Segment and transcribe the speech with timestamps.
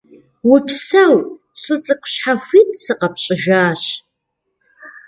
[0.53, 1.15] Упсэу,
[1.61, 3.83] лӀы цӀыкӀу, щхьэхуит сыкъэпщӀыжащ.